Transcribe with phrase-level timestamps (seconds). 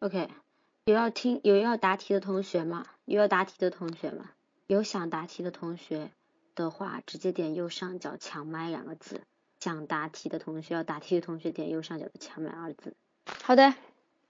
[0.00, 0.28] OK，
[0.84, 2.86] 有要听有要答题的同学吗？
[3.04, 4.30] 有要答题的同学吗？
[4.68, 6.10] 有想答题的同学
[6.54, 9.22] 的话，直接点右上角抢麦两个字。
[9.58, 12.94] 想答题的同学要答题的同学点右上角的抢麦二字。
[13.42, 13.74] 好的，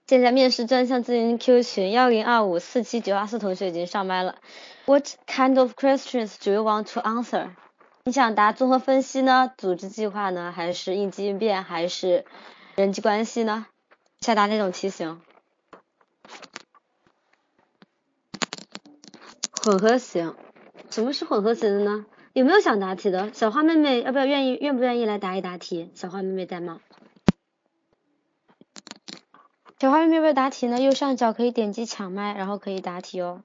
[0.07, 4.39] 现在面试专项咨询 Q 群幺零二五四七九二四同学已经上麦了。
[4.87, 7.51] What kind of questions do you want to answer？
[8.05, 9.53] 你想答综合分析呢？
[9.55, 10.51] 组织计划呢？
[10.51, 11.63] 还是应急应变？
[11.63, 12.25] 还是
[12.75, 13.67] 人际关系呢？
[14.19, 15.21] 下答哪种题型？
[19.61, 20.35] 混合型，
[20.89, 22.05] 什么是混合型的呢？
[22.31, 23.33] 有没有想答题的？
[23.33, 25.91] 小花妹妹要不要愿意愿不愿意来答一答题？
[25.95, 26.79] 小花妹妹在吗？
[29.77, 30.79] 小花妹妹要不要答题呢？
[30.79, 33.43] 右上角可以点击抢麦，然后可以答题哦。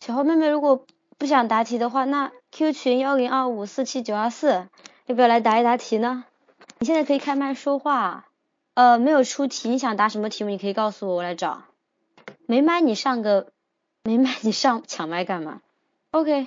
[0.00, 0.86] 小花妹妹如果
[1.18, 4.68] 不想答题的话，那 Q 群幺零二五四七九二四
[5.04, 6.24] 要不要来答一答题呢？
[6.78, 8.26] 你现在可以开麦说话。
[8.72, 10.50] 呃，没有出题，你想答什么题目？
[10.50, 11.64] 你可以告诉我，我来找。
[12.46, 13.52] 没麦你上个。
[14.06, 15.60] 没麦，你上抢麦干嘛
[16.12, 16.46] ？OK，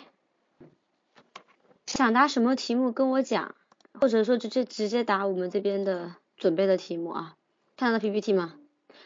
[1.88, 3.54] 想答什么题目跟我讲，
[4.00, 7.36] 或者说直接直接答我们这边的准备的题目啊。
[7.76, 8.56] 看到 PPT 吗？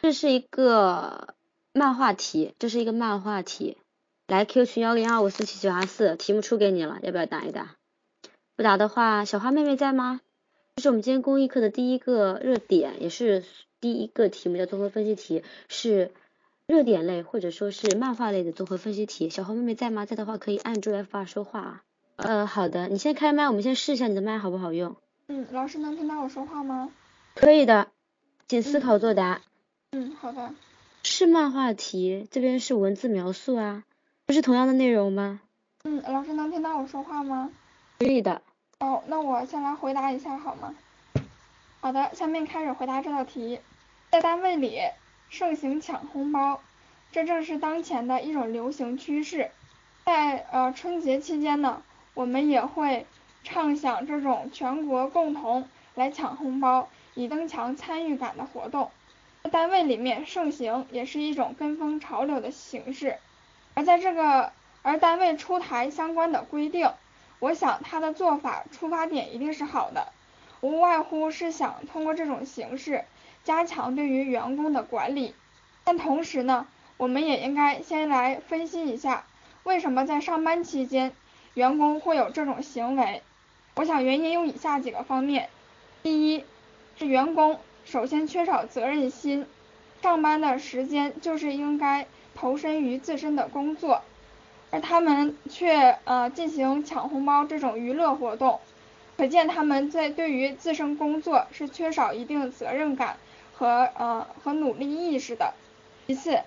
[0.02, 1.34] 这是一个
[1.72, 3.76] 漫画题，这是一个漫画题。
[4.28, 7.74] 来 Q 群幺零二五四七九二四，题目出给你了，要不要答一答？
[8.54, 10.20] 不答的话，小花妹妹在吗？
[10.76, 13.44] 这是我们今天公益课的第一个热点，也是
[13.80, 16.12] 第一个题目，叫综合分析题，是。
[16.66, 20.06] 热点类或者说是漫画类的综合分析题，小红妹妹在吗？
[20.06, 21.82] 在的话可以按住 F 八说话啊。
[22.16, 24.96] 呃，好的，你先开麦，我们先试一下你的麦好不好用。
[25.28, 26.90] 嗯，老师能听到我说话吗？
[27.34, 27.88] 可以的，
[28.48, 29.42] 请思考作答。
[29.92, 30.54] 嗯，好的。
[31.02, 33.84] 是漫画题，这边是文字描述啊，
[34.24, 35.42] 不是同样的内容吗？
[35.82, 37.50] 嗯，老师能听到我说话吗？
[37.98, 38.40] 可以的。
[38.80, 40.74] 哦，那我先来回答一下好吗？
[41.80, 43.60] 好的，下面开始回答这道题，
[44.10, 44.80] 在单位里。
[45.34, 46.60] 盛行抢红包，
[47.10, 49.50] 这正是当前的一种流行趋势。
[50.04, 51.82] 在呃春节期间呢，
[52.14, 53.04] 我们也会
[53.42, 58.92] 畅想这种全国共同来抢红包，以增强参与感的活动。
[59.50, 63.16] 单位里面盛行也是一种跟风潮流的形式。
[63.74, 66.92] 而在这个而单位出台相关的规定，
[67.40, 70.12] 我想他的做法出发点一定是好的，
[70.60, 73.04] 无外乎是想通过这种形式。
[73.44, 75.34] 加强对于员工的管理，
[75.84, 76.66] 但同时呢，
[76.96, 79.24] 我们也应该先来分析一下，
[79.64, 81.12] 为什么在上班期间
[81.52, 83.22] 员工会有这种行为？
[83.74, 85.50] 我想原因有以下几个方面：
[86.02, 86.44] 第一，
[86.96, 89.46] 是员工首先缺少责任心，
[90.00, 94.00] 上班的时间就是应该投身于自身的工作，
[94.70, 98.60] 而他们却呃进行抢红包这种娱乐活动，
[99.18, 103.18] 可见他们在对于自身工作是缺少一定责任感。
[103.56, 105.54] 和呃和努力意识的。
[106.06, 106.40] 其次，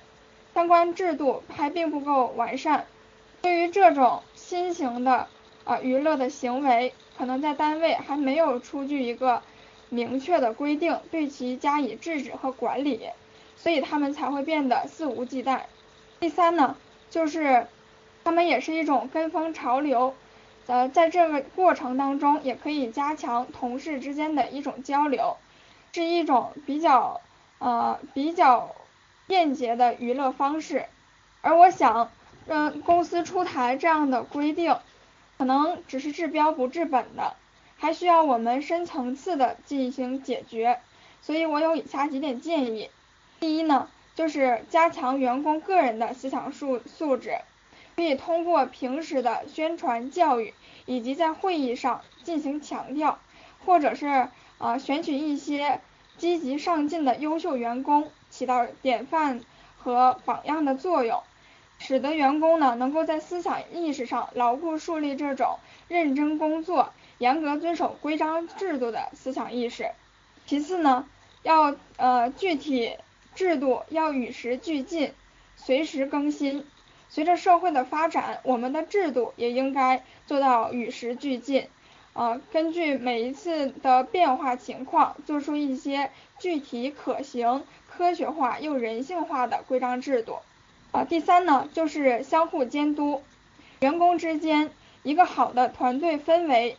[0.53, 2.85] 相关制度还并不够完善。
[3.41, 5.27] 对于这种新型的
[5.63, 9.41] 啊娱乐的行为，可能在单位还没有出具一个
[9.89, 13.09] 明确的规定，对其加以制止和管理，
[13.55, 15.61] 所以他们才会变得肆无忌惮。
[16.19, 16.75] 第三呢，
[17.09, 17.67] 就是
[18.23, 20.13] 他们也是一种跟风潮流，
[20.65, 25.37] 呃，在这个过程当中，也可以加强同事之间的一种交流。
[25.97, 27.21] 是一种比较
[27.57, 28.75] 呃比较
[29.25, 30.85] 便捷的娱乐方式，
[31.41, 32.11] 而我想，
[32.45, 34.77] 嗯，公司出台这样的规定，
[35.39, 37.33] 可能只是治标不治本的，
[37.77, 40.77] 还需要我们深层次的进行解决。
[41.23, 42.91] 所以我有以下几点建议：
[43.39, 47.39] 第一呢，就是加强员工个人的思想素素质，
[47.95, 50.53] 可以通过平时的宣传教育，
[50.85, 53.17] 以及在会议上进行强调，
[53.65, 54.27] 或者是
[54.59, 55.81] 啊选取一些。
[56.17, 59.41] 积极上进的优秀员工起到典范
[59.77, 61.21] 和榜样的作用，
[61.77, 69.91] 使得员工呢能够在思想意识上牢固树立这种认真工作、严格遵守规章制度的思想意识。
[70.45, 71.05] 其次呢，
[71.43, 72.97] 要呃具体
[73.35, 75.13] 制度要与时俱进，
[75.55, 76.65] 随时更新。
[77.09, 81.67] 随着社会的发展，我们的制度也应该做到与时俱进。
[82.17, 86.09] 呃，根据每一次的变化情况，做出一些
[86.39, 90.37] 具体可行、科学化又人性化的规章制度。
[90.91, 93.21] 啊，第三呢，就是相互监督，
[93.81, 94.71] 员工之间
[95.03, 96.77] 一个好的团队氛围。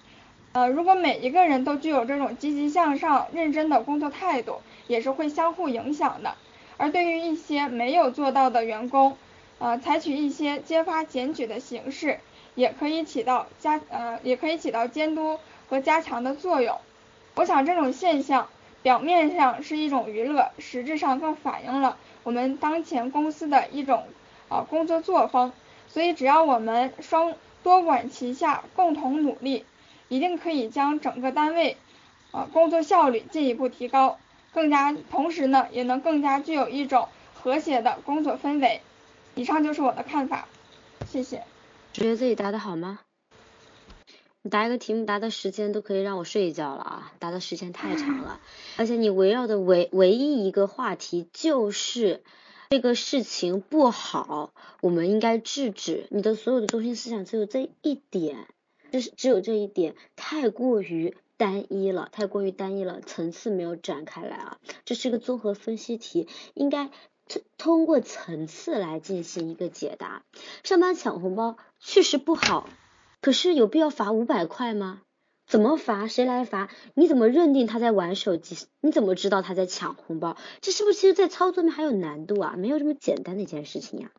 [0.55, 4.57] 呃，如果每一个人都具有这种积极向上、认真的工作态度，
[4.89, 6.35] 也是会相互影响的。
[6.79, 9.17] 而对于一些没有做到的员工，
[9.61, 12.19] 呃，采取一些揭发检举的形式。
[12.59, 15.39] 也可以起到加呃，也可以起到监督
[15.69, 16.77] 和加强的作用。
[17.37, 18.49] 我想这种现象
[18.83, 18.99] 表。
[18.99, 24.09] 面上是一种娱乐，实质上更反映了我们当前公司的一种
[24.49, 25.53] 啊工作作风。
[25.87, 29.65] 所以只要我们双多管齐下，共同努力，
[30.09, 31.77] 一定可以将整个单位
[32.33, 34.19] 啊工作效率进一步提高，
[34.53, 38.81] 更加同时呢，也能更加具有一种和谐的工作氛围。
[39.37, 40.49] 以上就是我的看法，
[41.07, 41.45] 谢谢。
[41.99, 43.01] 觉得自己答的好吗？
[44.43, 47.13] 你答一个题目答的时间都可以让我睡一觉了啊！
[47.19, 48.41] 答的时间太长了，
[48.79, 52.23] 而且你围绕的唯唯一一个话题就是
[52.71, 56.07] 这个事情不好，我们应该制止。
[56.11, 58.47] 你的所有的中心思想只有这一点，
[58.93, 64.59] 就是只有这一点，太过于单一了，太过于单一了，层次没有展开来啊！
[64.85, 66.91] 这是一个综合分析题，应该
[67.29, 70.23] 通通过层次来进行一个解答。
[70.65, 72.69] 上班抢红包确实不好。
[73.21, 75.03] 可是有必要罚五百块吗？
[75.47, 76.07] 怎么罚？
[76.07, 76.71] 谁来罚？
[76.95, 78.69] 你怎么认定他在玩手机？
[78.81, 80.37] 你怎么知道他在抢红包？
[80.61, 82.55] 这是不是其实，在操作面还有难度啊？
[82.57, 84.11] 没有这么简单的一件事情呀。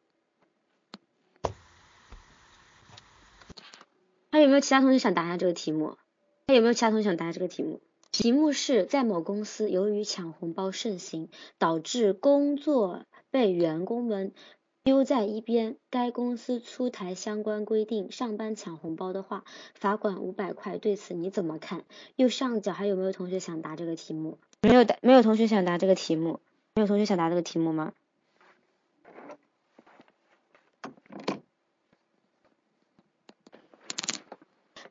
[4.31, 5.97] 还有没有其他同学想答一下这个题目？
[6.47, 7.79] 还有没有其他同学想答这个题目？
[8.11, 14.33] 题目是在某公司，由于抢红包盛行，导致工作被员工们。
[14.81, 15.75] 丢在一边。
[15.91, 19.44] 该公司出台相关规定，上班抢红包的话，
[19.75, 20.79] 罚款五百块。
[20.79, 21.83] 对此你怎么看？
[22.15, 24.39] 右上角还有没有同学想答这个题目？
[24.61, 26.39] 没有答，没有同学想答这个题目。
[26.73, 27.94] 没有同学想答这个题目吗？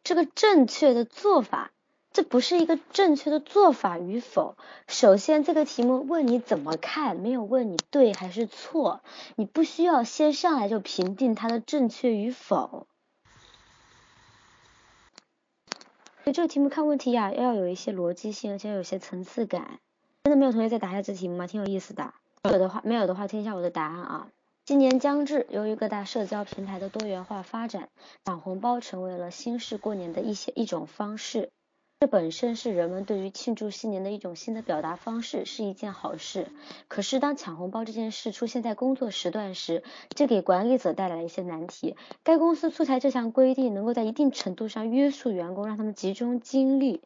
[0.04, 1.72] 这个正确的做法。
[2.18, 4.56] 这不是一个正确的做法与否。
[4.88, 9.02] 首先，这个题目问你怎么看，没有问你对还是错。
[9.36, 12.88] 你不需要先上来就评定它的正确与否。
[16.24, 19.78] 所以这个题目看问题呀，要有一些逻辑性，而且有些层次感。
[20.24, 21.46] 真的没有同学再答一下这题目吗？
[21.46, 22.14] 挺有意思的。
[22.42, 24.28] 有的话，没有的话，听一下我的答案啊。
[24.64, 27.88] 今年将至，由于各大社交平台的多元化发展，
[28.24, 31.52] 抢红包成为了新式过年的一些一种方式。
[32.00, 36.46] 这本身是人们对于庆祝新年的一种新的表达方式，是一件好事。
[36.86, 41.96] 可是，当抢红包这件事出现在工作时段时，这给管理者带来了一些难题。
[42.22, 47.02] 该公司出台这项规定，能够在一定程度上约束员工，让他们集中精力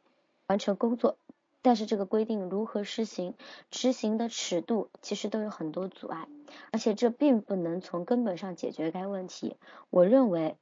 [0.47, 1.17] 完成工作。
[1.63, 3.33] 但是，这个规定如何实行，
[3.71, 6.29] 执行的尺度其实都有很多阻碍，
[6.71, 9.57] 而且这并不能从根本上解决该问题。
[9.89, 10.55] 我认为。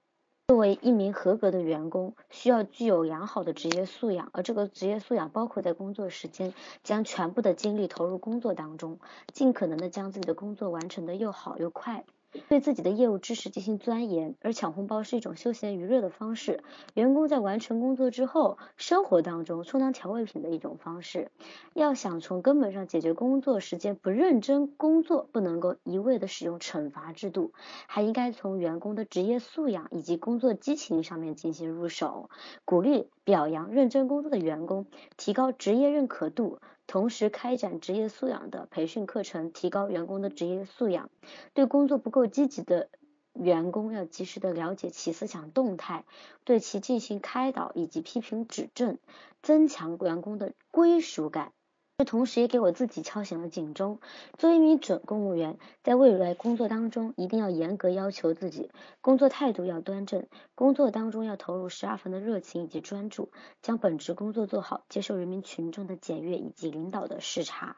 [0.50, 8.98] 作为一名合格的员工，需要具有良好的职业素养，而这个职业素养包括在工作时间将全部的精力投入工作当中，
[9.32, 12.04] 尽可能的将自己的工作完成的又好又快。
[12.48, 16.62] 对自己的业务知识进行钻研，而抢红包是一种休闲娱乐的方式。
[16.94, 21.30] 员工在完成工作之后，生活当中充当调味品的一种方式。
[21.74, 27.52] 要想从根本上解决工作时间不认真工作，不能够一味的使用惩罚制度，
[27.88, 32.30] 还应该从员工的职业素养以及工作激情上面进行入手，
[32.64, 34.86] 鼓励表扬认真工作的员工，
[35.16, 36.58] 提高职业认可度。
[36.90, 41.08] 同时开展职业素养的培训课程，提高员工的职业素养。
[41.54, 42.88] 对工作不够积极的
[43.32, 46.04] 员工，要及时的了解其思想动态，
[46.42, 48.98] 对其进行开导以及批评指正，
[49.40, 51.52] 增强员工的归属感。
[52.00, 54.00] 这同时也给我自己敲响了警钟。
[54.38, 58.70] 作为一名准公务员，在未来工作当中，一定要严格要求自己，
[59.02, 63.30] 工作态度要端正，工作当中要投入十二分的热情以及专注，
[63.60, 67.76] 将本职工作做好，接受人民群众的检阅以及领导的视察。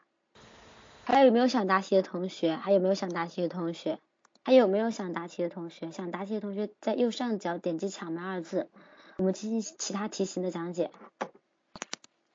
[1.02, 2.55] 还有没有想答题的同学？
[2.55, 3.99] 还有没有想答题的同学？
[4.45, 5.91] 还有没有想答题的同学？
[5.91, 8.71] 想答题的同学在右上角点击“抢麦”二字，
[9.17, 10.93] 我们进行其他题型的讲解。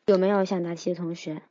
[0.06, 1.42] 有没有想答题的同学？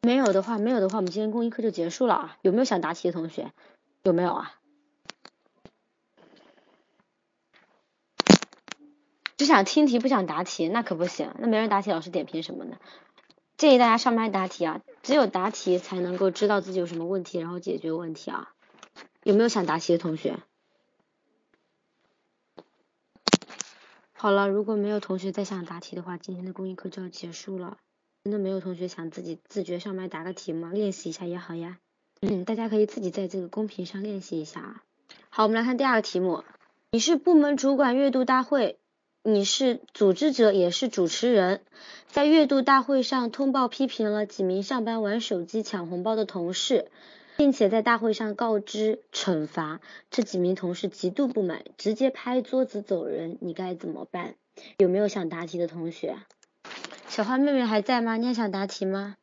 [0.00, 2.36] 没有的话，没有的话，我们今天公益课就结束了啊！
[2.42, 3.50] 有没有想答题的同学？
[4.02, 4.54] 有没有啊？
[9.38, 12.76] 只想听题不想答题，那可不行，那没人答题，老师点评什么呢？
[13.56, 14.82] 建议大家上麦答题啊！
[15.02, 18.52] 只有答题才能够知道自己有什么问题，然后解决问题啊！
[19.22, 20.38] 有没有想答题的同学？
[24.12, 27.78] 好了，如果没有同学再想答题的话，今天的公益课就要结束了。
[28.24, 30.70] 真的没有同学想自己自觉上麦答个题吗？
[30.72, 31.78] 练习一下也好呀。
[32.20, 34.82] 嗯，大家可以自己在这个公屏上练习一下啊。
[35.30, 36.44] 好，我们来看第二个题目。
[36.90, 38.78] 你是部门主管月度大会，
[39.22, 41.62] 你是组织者也是主持人，
[42.08, 46.90] 在月度大会上通报批评了几名上班玩手机抢红包的同事，
[47.36, 49.80] 并且在大会上告知惩罚。
[50.10, 54.34] 这几名同事极度不满，直接拍桌子走人，你该怎么办？
[54.78, 56.16] 有没有想答题的同学？
[57.18, 58.16] 小花妹妹还在吗？
[58.16, 59.16] 你还想答题吗？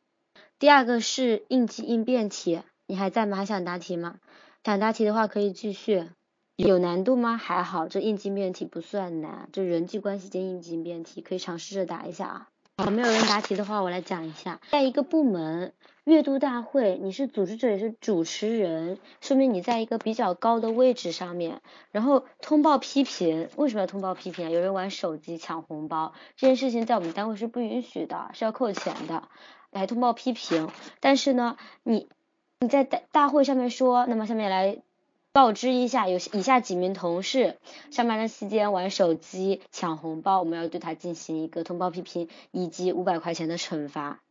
[0.58, 3.38] 第二个是应急应变题，你还在吗？
[3.38, 4.18] 还想答题吗？
[4.62, 6.10] 想答题的话可以继续。
[6.56, 7.38] 有难度吗？
[7.38, 12.48] 还好，这应急应变题不算难，这人际关系间应急应变题可以尝试着答一下啊。
[12.78, 15.72] 好，没有人答题的话，我来讲一下，在一个部门
[16.04, 24.50] 月度大会，你是组织者也是主持人，说明你在一个比较高的位置上面，然后通报批评，为什么要通报批评啊？
[24.50, 29.26] 有人玩手机抢红包，这件事情在我们单位是不允许的，是要扣钱的。
[29.70, 30.68] 来通报批评，
[31.00, 32.10] 但是呢，你
[32.60, 34.82] 你在大大会上面说，那么下面来
[35.36, 37.58] 告知一下，有以下几名同事
[37.90, 44.22] 上班的期间玩手机抢红包，我们要对他进行一个通报批评以及五百块钱的惩罚。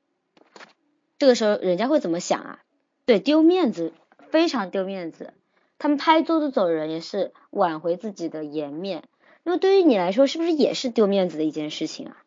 [1.19, 2.59] 这个时候人家会怎么想啊？
[3.05, 3.93] 对，丢面子，
[4.31, 5.35] 非常丢面子。
[5.77, 9.03] 他们拍桌子走人也是挽回自己的颜面。
[9.43, 12.17] 那么对于你来说，是不是也是丢面子的一件事情啊？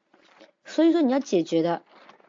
[0.64, 1.82] 所以说你要解决的。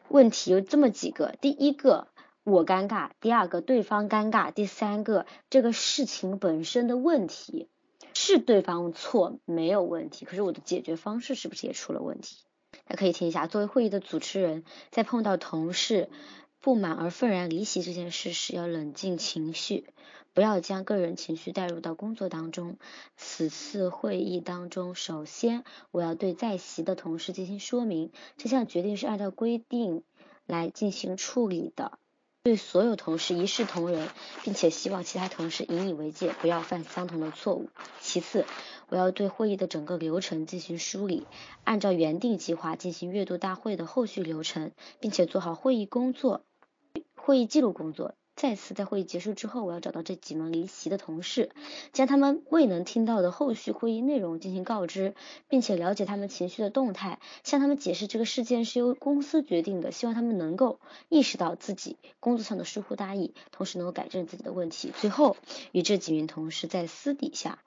[0.08, 2.08] 问题有这么几个，第一个
[2.50, 7.68] 我尴尬，第二个对方尴尬，第三个这个事情本身的问题
[8.14, 12.36] 是对方错没有问题，可是我的解决方式是不是也出了问题？
[12.84, 16.10] 大家可以听一下，作为会议的主持人，在碰到同事
[16.60, 19.86] 不满而愤然离席这件事时，要冷静情绪。
[20.32, 22.78] 不要将个人情绪带入到工作当中。
[23.16, 30.04] 此次会议当中，首先我要对在席的同事进行说明，这项决定是按照规定
[30.46, 31.98] 来进行处理的，
[32.42, 34.08] 对所有同事一视同仁，
[34.42, 37.68] 并且希望其他同事引以为戒，不要犯相同的错误。
[38.00, 38.46] 其次，
[38.88, 41.26] 我要对会议的整个流程进行梳理，
[41.64, 46.40] 按照原定计划进行月度大会的后续流程，并且做好会议工作、
[47.14, 48.14] 会议记录工作。
[48.40, 51.50] 再次在会议结束之后，我要找到这几名离席的同事，
[51.92, 55.14] 将他们未能听到的后续会议内容进行告知，
[55.50, 60.80] 并且了解他们情绪的动态，向他们解释这个事件是由公司决定的，希望他们能够
[61.10, 64.90] 意识到自己工作上的疏忽大意，同时能够改正自己的问题。
[64.98, 65.36] 最后，
[65.72, 67.58] 与这几名同事在私底下。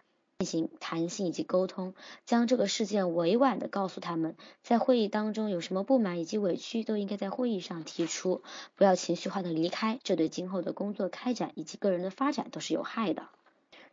[0.43, 1.93] 进行谈心以及沟通，
[2.25, 8.43] 将这个事件委婉的告诉他们，在会议当中有什么不满以及委屈，都应该在会议上提出，
[8.75, 13.29] 不要情绪化的离开，这对今后的工作开展以及个人的发展都是有害的。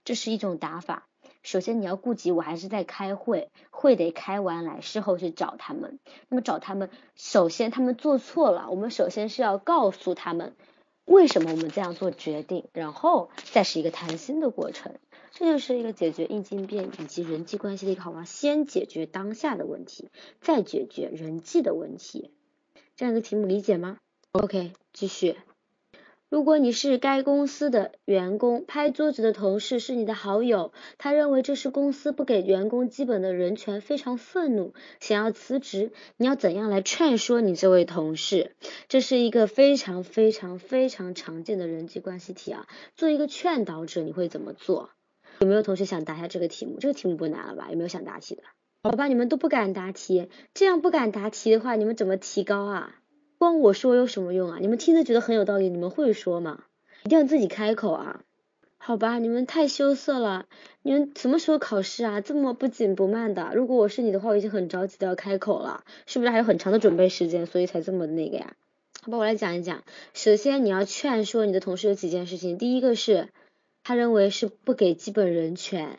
[0.05, 1.07] 这是一种打法。
[1.45, 6.01] 首先你要顾及我还是在开会，会得开完来，事后去找他们。
[6.29, 10.57] 那么找他们，首先他们做错了，我们首先是要告诉他们
[11.11, 14.95] 为什么我们这样做决定，然后再是一个谈心的过程。
[15.33, 20.09] 这就是一个解决应急应变以及人际关系的一个好方法，先解决当下的问题，
[20.41, 22.31] 再解决人际的问题。
[22.95, 23.99] 这样一个题目理解吗
[24.31, 25.35] ？OK，继续。
[26.31, 38.55] 如果你是该公司的员工，拍桌子的同事是你的好友，他认为这是公司不给员工基本的人权，非常愤怒，想要辞职，你要怎样来劝说你这位同事？
[38.87, 42.69] 这是一个非常非常非常常见的人际关系题啊。
[42.95, 44.91] 做一个劝导者，你会怎么做？
[45.41, 46.79] 有没有同学想答一下这个题目？
[46.79, 47.67] 这个题目不难了吧？
[47.73, 48.45] 有没有想答题的？
[48.85, 52.95] 好吧，你们都不敢答题，这样不敢答题的话，你们怎么提高啊？
[53.41, 54.59] 光我说有什么用啊？
[54.61, 56.65] 你们听着觉得很有道理，你们会说吗？
[57.05, 58.21] 一定要自己开口啊！
[58.77, 60.45] 好吧，你们太羞涩了。
[60.83, 62.21] 你们什么时候考试啊？
[62.21, 63.53] 这么不紧不慢的。
[63.55, 68.53] 如果我是你的话，我已经很着急的要开口了，是不是还有很长的准备时间，所以才这么那个呀？
[69.01, 69.85] 好吧，我来讲一讲。
[70.13, 73.31] 首先你要劝说你的同事有几件事情，第一个是。
[73.83, 75.99] 他认为是不给基本人权、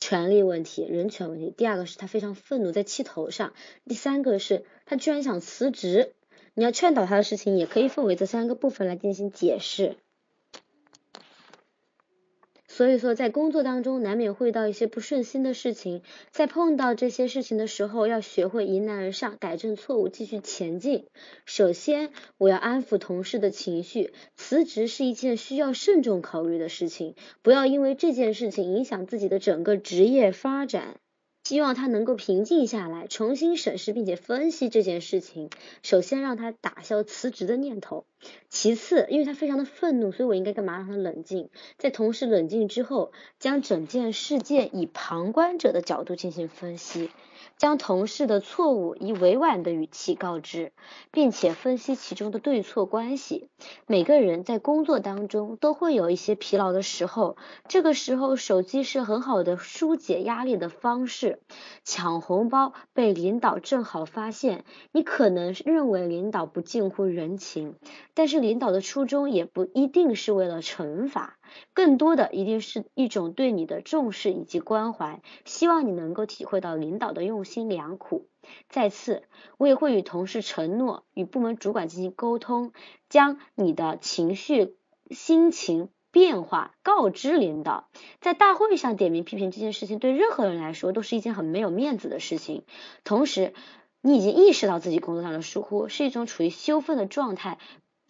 [0.00, 1.54] 权利问题、人权问题。
[1.56, 3.52] 第二个是他非常愤怒，在气头上。
[3.86, 6.14] 第三个是他居然想辞职。
[6.54, 9.96] 你要劝导他的事情，也可以分为这三个部分来进行解释。
[12.66, 21.06] 所以说，在工作当中难免会遇到一些不顺心的事情，在碰到这些事情的时候，要学会迎难而上，改正错误，继续前进。
[21.44, 31.00] 首先，我要安抚同事的情绪，辞职是一件需要慎重考虑的事情，不要因为这件事情影响自己的整个职业发展。
[31.50, 35.50] 希望他能够平静下来，重新审视并且分析这件事情。
[35.82, 38.04] 首先让他打消辞职的念头。
[38.48, 40.76] 其次，因为他非常的愤怒，所以我应该干嘛？
[40.76, 41.50] 让他冷静。
[41.76, 47.10] 在同事冷静之后，将整件事件以旁观者的角度进行分析。
[47.56, 50.72] 将同事的错误以委婉的语气告知，
[51.10, 53.48] 并且分析其中的对错关系。
[53.86, 57.36] 每个人在工作当中都会有一些疲劳的时候，
[57.68, 61.39] 这个时候手机是很好的疏解压力的方式。
[61.84, 67.76] 抢红包被领导正好发现，你可能认为领导不近乎人情，
[68.14, 71.38] 但是领导的初衷也不一定是为了惩罚，
[71.72, 78.28] 更多的一定是一种对你的重视以及关怀，希望你能够体会到领导的用心良苦。
[78.68, 79.24] 再次，
[79.58, 82.72] 我也会与同事承诺，与部门主管进行沟通，
[83.08, 84.76] 将你的情绪、
[85.10, 85.88] 心情。
[86.12, 87.88] 变化告知领导，
[88.20, 92.64] 在大会上点名批评这件事情，对任何人来说都是一件很没有面子的事情。
[93.04, 93.54] 同时，
[94.00, 97.58] 你已经意识到自己工作上的疏忽，是一种处于羞愤的状态，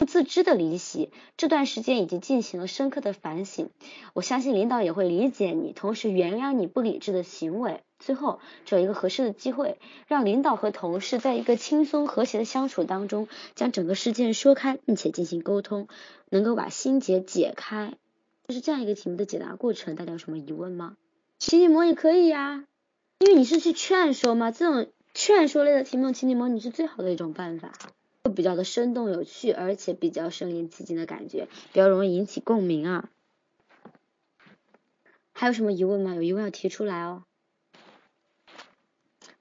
[0.00, 1.10] 不自知的离席。
[1.36, 3.68] 这段时间已经进行了深刻的反省，
[4.14, 7.82] 我相信领导也会理解你，同时原谅你不理智的行为。
[7.98, 15.86] 最后，找一个合适的机会，让领导和同事在一个轻松和谐的相处当中，将整个事件说开，并且进行沟通，
[16.30, 17.92] 能够把心结解开。
[18.48, 20.96] 就是这样一个题目的解答过程，大家有什么疑问吗？
[21.38, 22.64] 情景模拟可以呀，
[23.18, 27.72] 因为你是去劝说嘛，这种劝说类的题目，情景模拟是最好的一种办法，
[28.22, 33.10] 会比较的生动有趣，而且比较身临其境的感觉，比较容易引起共鸣啊。
[35.32, 36.14] 还有什么疑问吗？
[36.14, 37.24] 有疑问要提出来哦。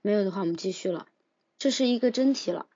[0.01, 1.07] 没有的话，我们继续了。
[1.57, 2.67] 这是一个真题了，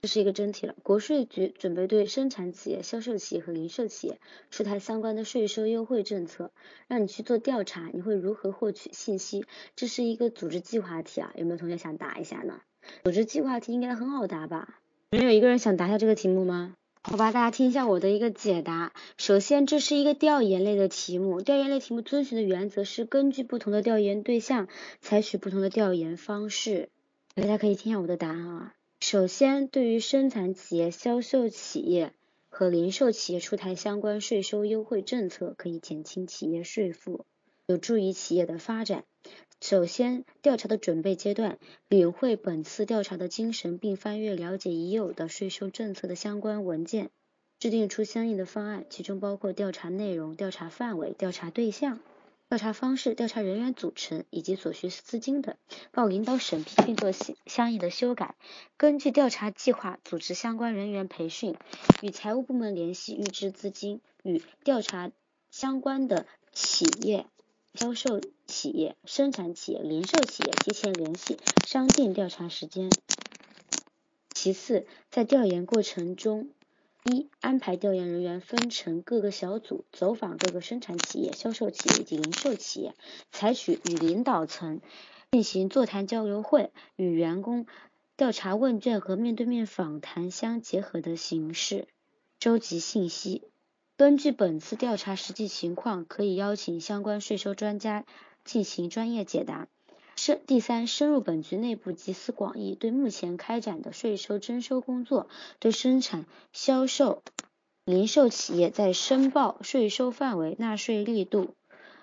[0.00, 0.74] 这是一个真题了。
[0.82, 4.18] 国税局准备对生产企业、销售企业和零售企业
[4.50, 6.50] 出台相关的税收优惠政策，
[6.88, 7.88] 让你去做调查。
[7.94, 9.44] 你会如何获取信息？
[9.76, 12.62] 这是一个组织计划题啊，有没有同学想答一下呢？
[13.04, 14.81] 组织计划题应该很好答吧？
[15.12, 16.74] 没有一个人想答下这个题目吗？
[17.02, 18.94] 好吧，大家听一下我的一个解答。
[19.18, 24.68] 首先，这是一个调研类的题目，调研类题目遵循的原则是根据不同的调研对象，
[25.02, 26.88] 采取不同的调研方式。
[27.34, 28.74] 大家可以听一下我的答案啊。
[29.00, 32.14] 首先，对于生产企业、销售企业
[32.48, 37.26] 和零售企业出台相关税收优惠政策，可以减轻企业税负，
[37.66, 39.04] 有助于企业的发展。
[39.62, 41.56] 首先，调查的准备阶段，
[41.88, 47.10] 领会本次调查的精神，并翻阅了解已有的税收政策的相关文件，
[47.60, 52.00] 制定出相应的方案，其中包括调查内容、调查范围、调查对象、
[52.48, 55.54] 调查方式、调查人员组成以及所需资金等，
[55.92, 57.12] 报领导审批并做
[57.46, 58.34] 相应的修改。
[58.76, 61.54] 根据调查计划，组织相关人员培训，
[62.02, 65.12] 与财务部门联系预支资金，与调查
[65.52, 67.26] 相关的企业。
[67.74, 68.20] 销售
[68.52, 72.90] 企业、生产企业、零售企业提前联系，商定调查时间。
[74.34, 76.50] 其次，在调研过程中，
[77.04, 82.94] 一安排调研人员分成各个小组，走访各个生产企业、销售企业及零售企业，
[83.30, 84.82] 采取与领导层
[85.30, 87.66] 进行座谈交流会、与员工
[88.18, 91.88] 调查问卷和面对面访谈相结合的形式，
[92.38, 93.44] 收集信息。
[93.96, 98.04] 根据本次调查实际情况，可以邀请相关税收专家
[98.44, 99.68] 进行专业解答。
[100.16, 105.28] 深第三，深入本局内部，集思广益，对目前开展的税收征收工作，
[105.58, 107.22] 对生产、销售、
[107.84, 111.54] 零售企业在申报税收范围、纳税力度、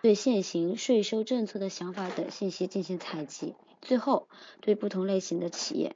[0.02, 3.56] 对现行税收政策的想法等信息进行采集。
[3.82, 4.28] 最后，
[4.60, 5.96] 对不同类型的企业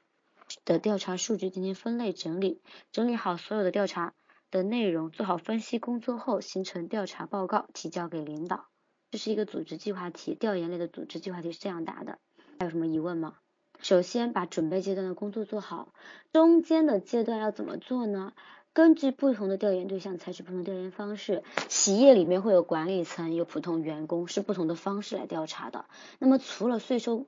[0.65, 4.13] 的调查数据进行分类整理，整理好所有的调查。
[4.51, 8.67] 的内容做好分析工作后，形成调查报告，提交给领导。
[9.13, 12.17] 这是一个组织计划题，调研类的组织计划题是这样答的。
[12.57, 13.35] 还有什么疑问吗？
[13.79, 15.93] 首先把准备阶段的工作做好，
[16.31, 18.33] 中间的阶段要怎么做呢？
[18.73, 21.43] 根据不同的调研对象，采取不同调研方式。
[21.67, 25.85] 企业里面会有管理层，有普通员工，是不同的方式来调查的。
[26.17, 27.27] 那么除了税收、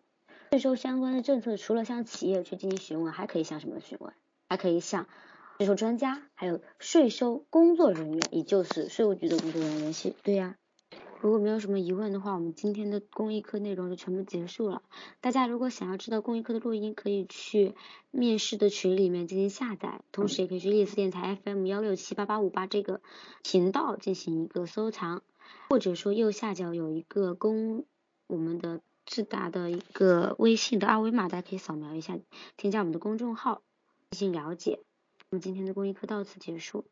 [0.49, 4.11] 税收相关的政策，除了向企业去进行询问，还可以向什么询问？
[4.49, 5.07] 还可以向。
[5.59, 10.15] 税收专家，还有税收工作人员，也就是税务局的工作人员联系。
[10.23, 10.55] 对呀，
[11.25, 14.83] 如果没有什么疑问的话，我们今天的公益课内容就全部结束了。
[15.21, 17.73] 大家如果想要知道公益课的录音，可以去
[18.11, 23.01] 面试的群里面进行下载，同时也可以去丽思电台 FM 幺六七八八五八这个
[23.41, 25.23] 频道进行一个收藏，
[25.67, 27.85] 或者说右下角有一个公
[28.27, 32.19] 我们的智达的一个微信的二维码，大家可以扫描一下，
[32.55, 33.63] 添加我们的公众号
[34.11, 34.79] 进行了解。
[35.31, 36.85] 那么今天的公益课到此结束。